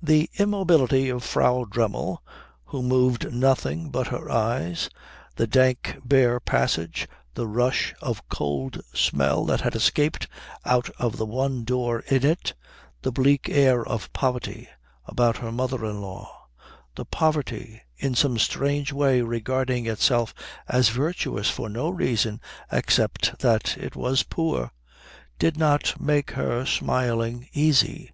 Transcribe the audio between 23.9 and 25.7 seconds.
was poor did